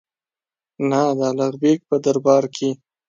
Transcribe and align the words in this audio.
نه 0.89 1.01
د 1.17 1.19
الغ 1.31 1.53
بېګ 1.61 1.79
په 1.89 1.95
دربار 2.05 2.43
کې. 2.55 2.69